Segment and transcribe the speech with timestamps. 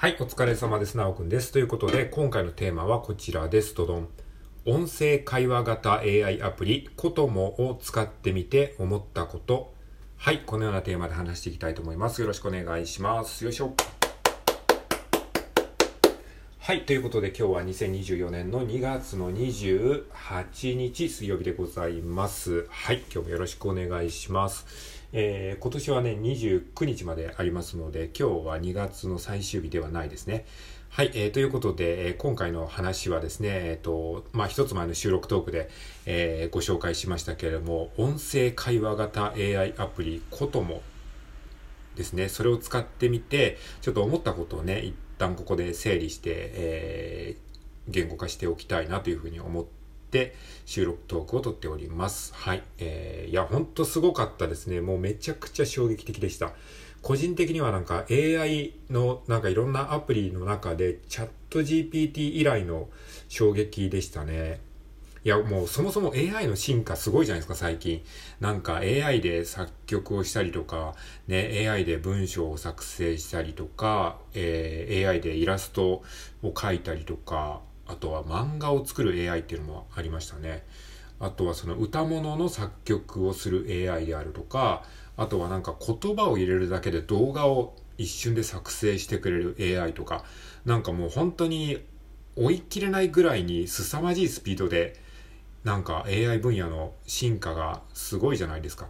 [0.00, 0.96] はい、お疲れ様です。
[0.96, 1.50] なおくんです。
[1.50, 3.74] ということで、今回のテーマはこちらです。
[3.74, 4.08] どどん。
[4.64, 9.74] 音声会話型 AI アプリ、コトモを使ってみて思ったこと。
[10.16, 12.20] はい、このようなテーマで話していきたいと思います。
[12.20, 13.42] よろしくお願いします。
[13.42, 13.74] よいしょ。
[16.60, 22.68] はい、ということで今日は2024年の2月の28日水曜日でございます。
[22.70, 24.97] はい、今日もよろしくお願いします。
[25.12, 30.44] えー今年はね、29日までありますので、今日は2月の最終日ではないですね。
[30.90, 35.70] はい、えーということで、えー今回の話はですね、えっ、と、まあ、一つ前の収録トークで、
[36.04, 40.82] えーご紹介しましたけれども、音声会話型 AI アプリ、コトモ
[41.96, 42.28] ですね。
[42.28, 47.48] それを使ってみて、ちょっと思ったことをね、一旦ここで整理して、えー
[47.90, 49.77] 言語化しておきたいなというふうに思って、
[50.66, 52.32] 収録トークを撮っております。
[52.34, 52.62] はい。
[52.78, 54.80] えーいや、ほんとすごかったですね。
[54.80, 56.52] もうめちゃくちゃ衝撃的でした。
[57.02, 62.88] 個人的にはなんか AI のなんかいろんなアプリの中でチャット GPT 以来の
[63.28, 64.60] 衝撃でしたね。
[65.24, 68.02] いや、もうそもそも AI の進化すごいじゃないですか、最近。
[68.40, 70.94] なんか AI で作曲をしたりとか、
[71.26, 76.04] ね、AI で文章を作成したりとか、えー AI でイラストを
[76.42, 80.64] 描いたりとか、あとは漫画を作る AI っていうのもありましたね。
[81.18, 84.84] あとはその歌物の作曲をする AI であるとか、
[85.16, 90.24] あとはなんか言葉を入れるだけで動画を一瞬で作成してくれる AI とか、
[90.64, 91.84] なんかもう本当に
[92.36, 94.94] 追い切れないぐらいに凄まじいスピードで、
[95.64, 98.86] なんか AI 分野の進化がすごいじゃないですか。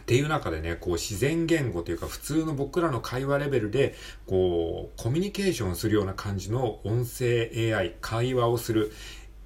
[0.00, 3.94] っていう中でね、こう自然言語というか普通の僕らの会話レベルで、
[4.26, 8.92] こう、コミュニケーションするような感じの音声 AI、会話をする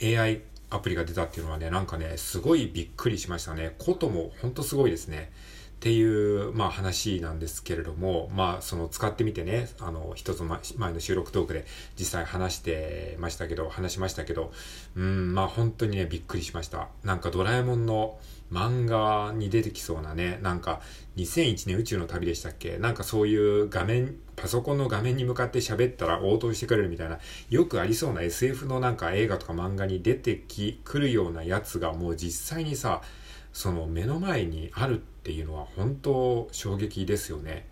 [0.02, 0.40] AI
[0.70, 3.74] アプリが出たっていうのはね、なんかね、すごいびっくりしましたね。
[3.78, 5.30] こともほんとすごいですね。
[5.78, 14.52] っていう、まあ話なんですけれども、まあその使ってみてね、あの、一つ前の収録トークで実際話してましたけど、話しましたけど、
[14.96, 16.88] うん、まあ本当にね、びっくりしました。
[17.04, 18.18] なんかドラえもんの
[18.50, 20.80] 漫画に出てきそうなね、なんか
[21.16, 22.78] 2001年宇宙の旅でしたっけ？
[22.78, 33.00] なんかそういう画面、パソコンの画面に向かって喋ったら応答してくれるみたいな、よくありそうな SF のなんか映画とか漫画に出てき、くるようなやつがもう実際にさ、
[33.52, 37.66] その目の前にあるってていうのは本当衝撃ですよね。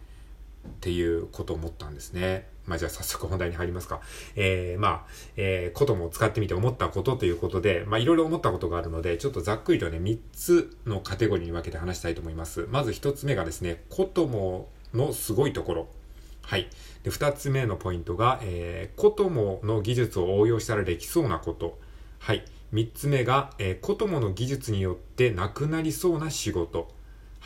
[0.69, 2.49] っていうことを思ったんですね。
[2.67, 4.03] まあじゃあ早速本題に入りますか。
[4.35, 5.05] えー、まあ、
[5.39, 12.67] えー、ことも使ってみて思ったことということで、まあいろいろ思ったことがあるので、ちょっとざっくりとね、3つのカテゴリーに分けて話したいと思います。
[12.71, 15.89] まず1つ目がですね、ことものすごいところ。
[16.43, 16.69] はい。
[17.05, 21.79] で、2つ目のポイントが、えー、こともの技術を応用したらできそうなこと。
[22.19, 22.45] はい。
[22.75, 26.96] 3つ目が、えー、こともの技術によってなくなりそうな仕事。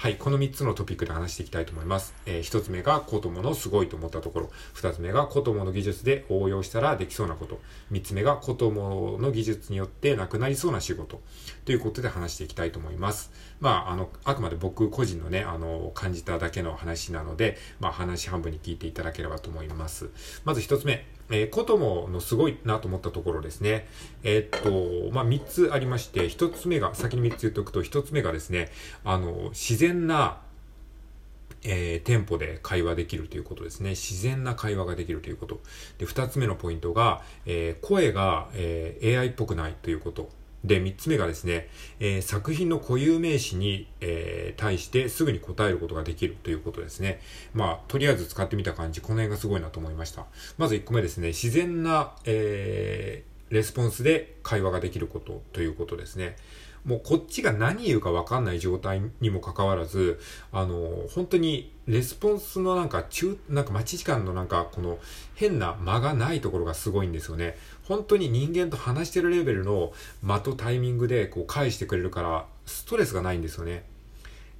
[0.01, 0.17] はい。
[0.17, 2.15] この3つのトピックで話していきたいと思います。
[2.25, 4.51] えー、1つ目がコトモのすごいと思ったところ。
[4.77, 7.61] 2つ目がコトモの技術で応用したらできそうなこと。
[7.93, 11.21] 3つ目がコトモの技術によってなくなりそうな仕事。
[11.67, 13.31] ということで話していきたいと思います。
[13.61, 20.09] まあ、あの、あくまで僕個人のね、あの、感じただけの話なので、まあ、話半分に聞いていただければと思います。
[20.47, 21.20] まず1つ目。
[21.31, 23.87] えー、コトモのすごいなと思ったところですね。
[24.23, 28.71] えーっと、まあ、3つありまして、1つ目が、先に3つ言っておくと、1つ目がですね、
[29.05, 30.41] あの、自然な、
[31.63, 33.91] えー、テンポで会話できるということですね。
[33.91, 35.61] 自然な会話ができるということ。
[35.99, 40.40] で、2つ目のポイントが、えー、声が、え、AI っぽくないということ。
[40.65, 41.69] で、3つ目がですね、
[42.01, 47.21] えー作品の固有名詞に、えー対してすぐに答えることができるということですね。
[47.55, 50.27] まあ、とりあえず使ってみた感じ、この辺がすごいなと思いました。
[50.59, 56.37] まず1個目ですね、自然な、えーレスポンスで会話ができることということですね。
[56.85, 60.19] もうこっちが何言うか分かんない状態にもかかわらず、
[60.53, 64.99] あの、本当にレスポンスのなんか中、なんか待ち時間のなんかこの
[65.35, 67.57] 変な間がないところがすごいんですよね。
[67.85, 69.93] 本当に人間と話してるレベルの
[70.23, 73.85] 間とタイミングでこう返してくれるから、ストレスがないんですよね。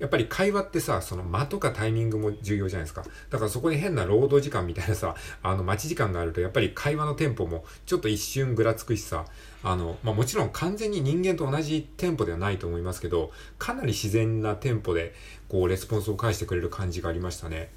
[0.01, 3.05] やっぱり会話ってさ、その間とかタイミングも重要じゃないですか。
[3.29, 9.27] だからそこに変な労働時間みたいなさ、 あの待ち時間があると、やっぱり会話のテンポもちょっと一瞬ぐらつくしさ、
[9.63, 15.15] あの、まあ、もちろん完全に人間と同じテンポではないと思いますけど、かなり自然なテンポで、
[15.49, 17.71] こう、レスポンスを返してくれる感じがありましたね。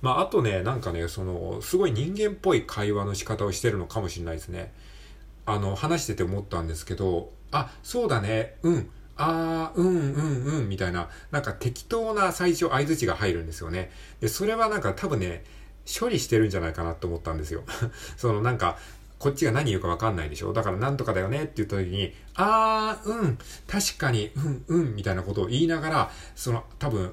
[0.00, 4.72] まあ、あとね、なんかね、その、すごい人間っぽい会話の仕方をしてるのかもしれないですね。
[5.44, 13.90] あの、話してて思ったんですけど、あ、そうだね、うん、あー、うん、うん、うん、みたいな、なんか適当な最初合図値が入るんですよね。
[14.20, 15.44] で、それはなんか多分ね、
[15.86, 17.62] 処理してるんじゃないかなと思ったんですよ。
[18.16, 18.78] そのなんか、
[19.18, 23.38] こっちが何言うかわかんないでしょだからなんとかだよねって言った時に、あー、うん、
[23.68, 27.12] 確かに、うん、うん、みたいなことを言いながら、その多分、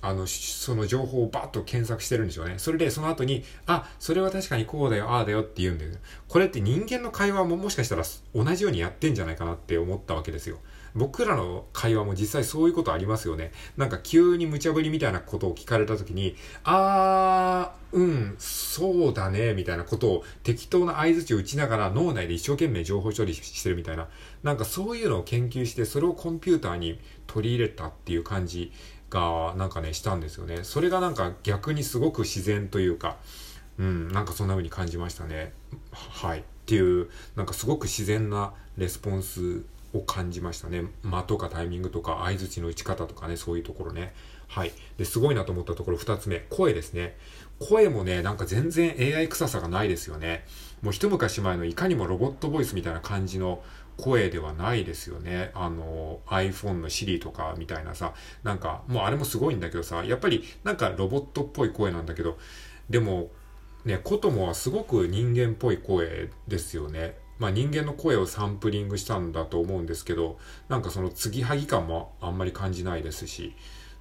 [0.00, 2.54] あの、その情報をバッと検索してるんでしょうね。
[2.58, 5.92] それでその後に、あ、それは確かにこうだよ、ああだよって言うんだよ。
[6.28, 8.02] これって人間の会話ももしかしたら
[8.34, 10.58] 同じようにやってんじゃないかなって思ったわけですよ。
[10.94, 13.52] 僕らの会話も実際そういうことありますよね。
[13.76, 24.08] なんか急に無茶ぶりみたいなことを聞かれた時に、あー、うん、そうだね、みたいなことを適当な合図を打ちながら脳内で一生懸命情報処理してるみたいな、
[24.42, 28.72] なんかそういうのを研究してそれをコンピューターに取り入れたっていう感じ
[29.10, 30.60] がなんかね、したんですよね。
[30.62, 33.16] それがなんか逆にすごく自然というか、
[33.78, 35.52] うん、なんかそんな風に感じましたね。
[35.92, 36.40] はい。
[36.40, 39.62] っていう、なんかすごく自然なレスポンス
[39.92, 40.84] を感じましたね。
[41.02, 44.14] 間とかタイミングとか相槌の打ち方とかね、そういうところね。
[44.48, 44.72] はい。
[44.98, 46.40] で、すごいなと思ったところ2つ目。
[46.50, 47.16] 声ですね。
[47.58, 50.44] 声もね、なんか全然 AI 臭さがないですよね。
[50.82, 53.62] もう一昔前のいかにもロボットボイスみたいな感じの
[53.96, 55.50] 声ではないですよね。
[55.54, 62.38] あの、iPhone の Siri とかみたいなさ、なんか、もうあれもすごいんだけどさ、やっぱりなんかロボットっぽい声なんだけど、
[62.90, 63.30] でも、
[63.84, 67.16] ね、コトモはすごく人間っぽい声ですよね。
[67.42, 73.56] まあ人間の声をサンプリングしたんだと思うんですけど、なんかその継ぎはぎ感もあんまり感じないですし、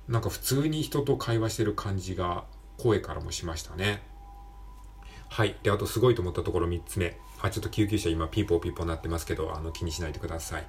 [0.08, 2.46] なんか普通に人と会話してる感じが
[2.78, 4.04] 声からもしましたね。
[5.28, 5.56] はい。
[5.64, 7.18] で、あとすごいと思ったところ3つ目。
[7.42, 10.68] あ、ちょっと救急車今ピーポーピーポーなってますけど、あの気にしないでください。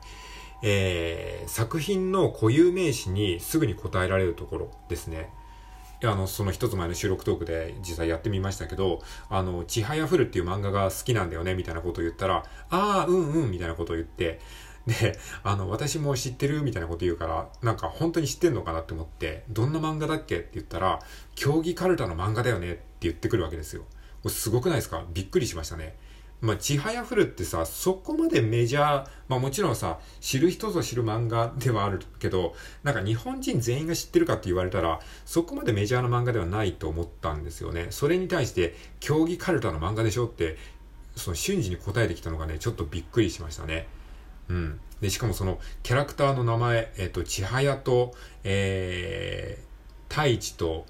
[0.63, 5.29] えー、作品の固有名詞にすぐに答えられるところですね。
[6.05, 14.41] あの、その一つ前の収録トークで実際やってみましたけど、あの、ちはやふるっていう漫画が好きなんだよね、みたいなことを言ったら、ああ、うんうん、みたいなことを言って、
[14.87, 20.39] で、あの、私も知ってるみたいなこと言うから、なんか本当に知ってんのかなって思って、どんな漫画だっけ？
[20.39, 20.99] って言ったら、
[21.37, 23.83] 競技カルタの漫画だよねって言ってくるわけですよ。
[24.23, 25.05] これすごくないですか？
[25.15, 25.97] びっくりしましたね。
[26.43, 37.87] まあ、ちはやふるってさ、そこまでメジャー、まあもちろんさ、知る人ぞ知る漫画ではあるけど、なんか日本人全員が知ってるかって言われたら、そこまでメジャーな漫画ではないと思ったんですよね。
[37.91, 40.57] それに対して、競技カルタの漫画でしょって、
[41.15, 43.87] その瞬時に答えてきたのがね、ちょっとびっくりしましたね。
[44.49, 44.81] うん。
[45.01, 50.87] で、しかもそのキャラクターの名前、えっ、と、ちはやと、えー、太一と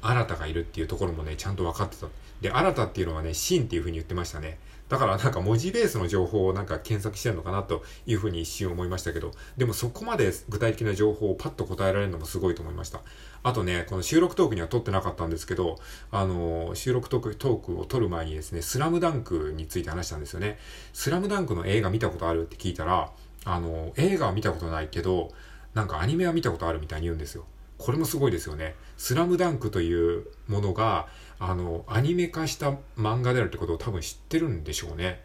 [0.00, 2.06] 新たがいるっていうところもね、ちゃんと分かってた。
[2.40, 4.58] で、新たっていうのはね、シンっていう風に言ってましたね。
[4.92, 13.00] だからなんか文字ベースの情報をなんか検索してるのかなというふうに一瞬思いましたけど、でもそこまで具体的な情報をパッと答えられるのもすごいと思いました。
[13.42, 15.78] あとね、この収録トークには撮ってなかったんですけど、
[16.10, 20.58] あの、収録トークトークを撮る前にですね、スラムダンクについて話したんですよね。
[20.92, 23.10] スラムダンクの映画見たことあるって聞いたら、
[23.46, 25.32] あの、映画は見たことないけど、
[25.72, 27.46] なんかアニメは見たことあるみたいに言うんですよ。
[27.82, 28.74] これもすごいですよね。
[28.96, 31.08] スラムダンクというものが、
[31.38, 35.22] あの、アニメ化した漫画であるってことを多分知ってるんでしょうね。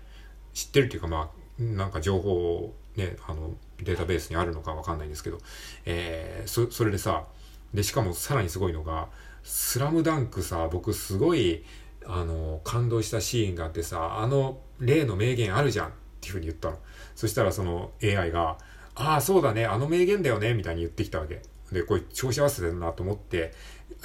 [0.54, 5.38] 知ってるっていうかまあ、なんか情報ね、あの、データベースにあるのかわかんないんですけど、
[5.86, 7.26] えー、そ、それでさ、
[7.74, 9.10] で、しかもさらにすごいのが、
[9.44, 11.64] スラムダンクさ、僕すごい、
[12.06, 16.80] あの、感動したシーンがあってさ、あの例の名言あるじゃんっていうふうに言ったの。
[17.16, 18.58] そしたらその AI が、
[18.96, 21.42] ああ、そうだね、あの名言だよね、みたいに言ってきたわけ。
[21.72, 23.54] で、これ調子合わせてるなと思って、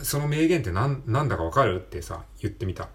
[0.03, 1.77] その名言って何、なんだかわかる？
[1.77, 2.89] ってさ、言ってみた。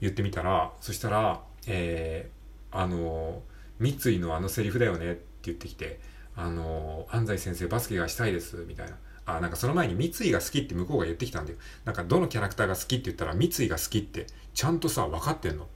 [0.00, 3.42] 言ってみたら、そしたら、えー、あの、
[3.78, 5.12] 三井のあのセリフだよね？
[5.12, 6.00] って言ってきて、
[6.36, 8.96] あの、安西先生バスケがしたいです、みたいな。
[9.26, 11.58] あ、なんかその前に三井が好きって向こうが言ってきたんだよ。
[11.84, 15.68] なんかどのキャラクターが好きって言ったら三井が好きってちゃんとさ、分かってんの。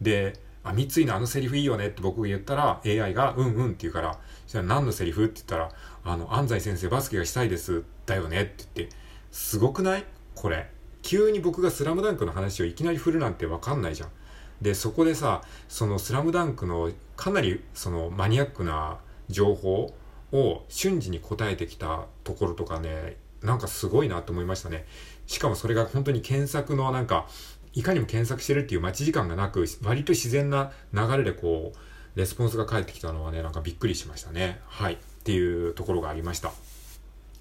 [0.00, 5.70] で、あ、三井のあのセリフいいよねって僕が言ったら AI がうんうんって言うから、じゃあ何のセリフって言ったら、
[6.04, 8.96] あの、安西先生バスケがしたいです、だよねって言って、
[9.30, 10.04] すごくない？
[10.34, 10.68] これ。
[11.02, 14.08] 急に僕がスラムダンクの話をいきなり振るなんてわかんないじゃん。
[14.60, 19.92] で、そこでさ、そのスラムダンクのかなりそのマニアックな情報
[20.30, 24.86] を瞬時に答えてきたところとかね、なんかすごいなと思いましたね。
[25.26, 27.26] しかもそれが本当に検索のなんか、
[27.74, 31.78] いかにも検索してるっていう待ち時間がなく、割と自然な流れでこう、
[32.18, 34.60] レスポンスが返ってきたのはね、なんかびっくりしましたね。
[34.66, 34.94] はい。
[34.94, 36.52] っていうところがありました。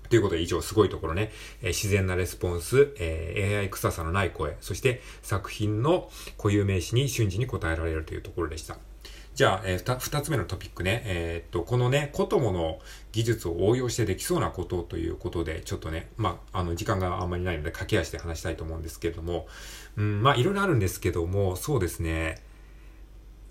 [0.09, 8.77] ということで以上すごいところね、えー、自然なレスポンス、えー、AI 臭さのない声、そして作品の固有名詞に瞬時に答えられるというところでした。
[9.33, 12.79] じゃあ、えー、二つ目のトピックね、えー、っと、このね、コトモの
[13.11, 19.47] 技術を応用してできそうなことということで、ちょっとね、まあ、あの、時間があんまりないので駆け足で話したいと思うんですけれども、
[19.97, 22.41] うん、まあ、いろいろあるんですけども、そうですね、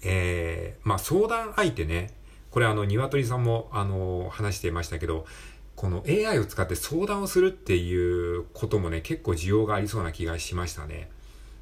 [0.02, 2.14] えー、まあ、相談相手ね、
[2.50, 5.26] これあの、鶏さんも、あの、話していましたけど、
[5.76, 11.11] この AI を使って相談をするっていうこともね、結構需要がありそうな気がしましたね。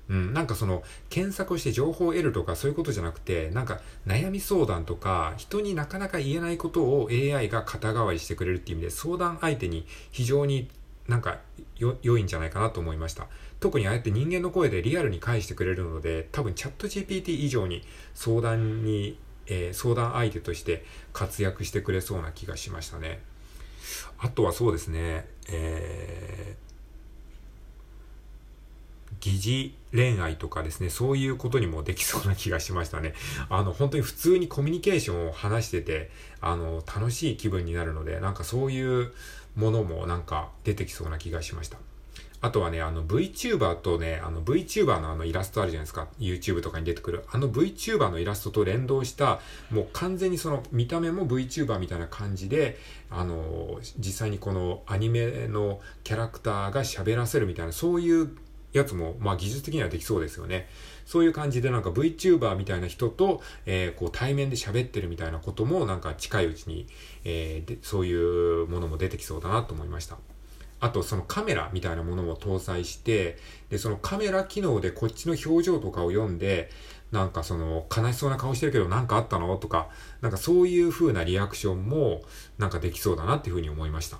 [0.09, 10.71] うん、なんかその、検索して情報を得るとかそういうことじゃなくて、なんか悩み相談とか、人になかなか言えないことを AI が肩代わりしてくれるっていう意味で、相談相手に非常に
[11.09, 11.39] なんか
[11.77, 13.27] 良いんじゃないかなと思いました。
[13.61, 17.83] 特にああやって人間の声でリアルに返してくれるので、多分チャット GPT 以上に
[18.15, 23.21] 相談に、えー、相談相手として活躍してくれそうな気がしましたね。
[24.19, 26.68] あとはそうですね、えー
[29.21, 33.15] 疑似恋愛とかですね、そういうことにもできそうな気がしましたね。
[33.49, 36.11] あの、本当に普通にコミュニケーションを話してて、
[36.41, 39.13] あの、楽しい気分になるので、なんかそういう
[39.57, 41.79] ものもなんか出てきそうな気がしました。
[42.41, 46.07] あとはね、あの VTuber とね、あの VTuber のあのイラストあるじゃないですか。
[46.21, 47.25] YouTube とかに出てくる。
[47.33, 52.79] あの VTuber のイラストと連動した、もう完全にその見た目も VTuber みたいな感じで、
[53.11, 58.31] あの、実際にこのアニメのキャラクターが喋らせるみたいな、そういう
[58.79, 60.69] やつも、まあ技術的にはできそうですよね。
[61.05, 66.87] そういう感じでなんか VTuber みたいな人と、えー、こう対面で喋ってるみたいなこともなんか近いうちに、
[67.25, 70.19] えー、でそういうものも出てきそうだなと思いました。
[70.81, 73.37] あとそのカメラみたいなものも搭載して、
[73.69, 76.71] で、そのカメラ機能でこっちの表情とかを読んで、
[77.11, 79.57] なんかその悲しそうな顔してるけど何かあったの？
[79.57, 79.89] とか、
[80.21, 82.23] なんかそういう風なリアクションも
[82.59, 84.19] なんかできそうだなっていう風に思いました。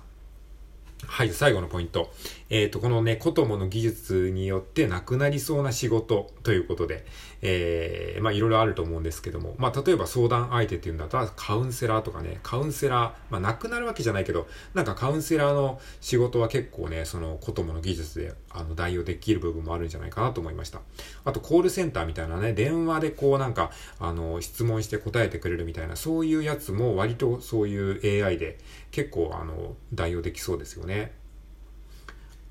[1.07, 2.11] はい、最後のポイント。
[2.49, 7.05] えっ、ー、と、このね、コトモの技術によってなくなりそうな仕事ということで、
[7.41, 20.81] えー、まあいろいろあると思うんですけども、まあ例えば相談相手っていうんだったらカウンセラーとかね、カウンセラー、まあなくなるわけじゃないけど、なんかカウンセラーの仕事は結構ね、そのコトモの技術であの代用できる部分もあるんじゃないかなと思いました。
[21.23, 28.57] あとコールセンターみたいなね、電話でこうなんか、あの、質問して答えてくれるみたいな、そういうやつも割とそういう AI で
[28.91, 31.13] 結構あの、代用できそうですよね。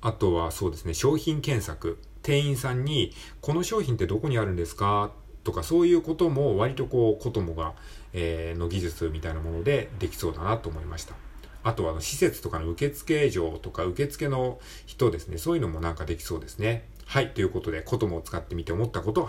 [0.01, 1.99] あとはそうですね、商品検索。
[2.21, 5.11] 店員さんに、この商品ってどこにあるんですか？
[5.43, 7.73] とか、そういうことも割とこう、コトモが、
[8.13, 11.15] えー、の技術みたいなものでできそうだなと思いました。
[11.63, 15.37] あとはあの施設とかの受付嬢とか受付の人ですね。
[15.37, 16.87] そういうのもなんかできそうですね。
[17.05, 17.33] はい。
[17.33, 19.25] ということで、コトモを使ってみて思ったことを